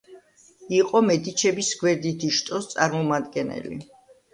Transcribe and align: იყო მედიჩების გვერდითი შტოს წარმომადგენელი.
იყო 0.77 1.01
მედიჩების 1.11 1.71
გვერდითი 1.85 2.35
შტოს 2.41 2.69
წარმომადგენელი. 2.77 3.85